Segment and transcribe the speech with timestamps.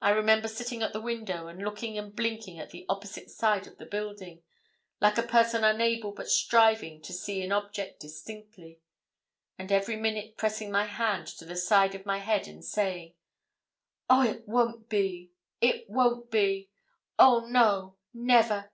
[0.00, 3.76] I remember sitting at the window, and looking and blinking at the opposite side of
[3.76, 4.42] the building,
[4.98, 8.80] like a person unable but striving to see an object distinctly,
[9.58, 13.12] and every minute pressing my hand to the side of my head and saying
[14.08, 16.70] 'Oh, it won't be it won't be
[17.18, 17.98] Oh no!
[18.14, 18.68] never!